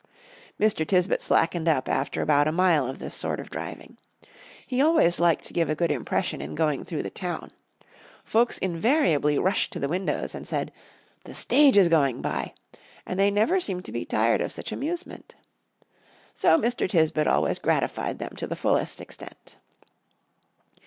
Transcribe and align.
Mr. 0.59 0.83
Tisbett 0.83 1.21
slackened 1.21 1.67
up 1.67 1.87
after 1.87 2.23
about 2.23 2.47
a 2.47 2.51
mile 2.51 2.87
of 2.87 2.97
this 2.97 3.13
sort 3.13 3.39
of 3.39 3.51
driving. 3.51 3.97
He 4.65 4.81
always 4.81 5.19
liked 5.19 5.45
to 5.45 5.53
give 5.53 5.69
a 5.69 5.75
good 5.75 5.91
impression 5.91 6.41
in 6.41 6.55
going 6.55 6.83
through 6.83 7.03
the 7.03 7.11
town. 7.11 7.51
Folks 8.23 8.57
invariably 8.57 9.37
rushed 9.37 9.71
to 9.73 9.79
the 9.79 9.87
windows, 9.87 10.33
and 10.33 10.47
said, 10.47 10.71
"The 11.25 11.35
stage 11.35 11.77
is 11.77 11.87
going 11.87 12.19
by," 12.19 12.55
and 13.05 13.19
they 13.19 13.29
never 13.29 13.59
seemed 13.59 13.85
to 13.85 13.91
be 13.91 14.03
tired 14.03 14.41
of 14.41 14.51
such 14.51 14.71
amusement. 14.71 15.35
So 16.33 16.57
Mr. 16.57 16.89
Tisbett 16.89 17.27
always 17.27 17.59
gratified 17.59 18.17
them 18.17 18.35
to 18.37 18.47
the 18.47 18.55
fullest 18.55 19.01
extent. 19.01 19.57